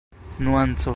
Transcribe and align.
nuanco 0.39 0.89